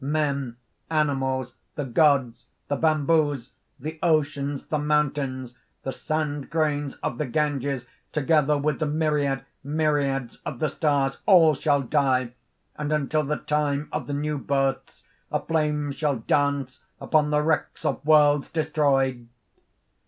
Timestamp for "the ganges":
7.19-7.85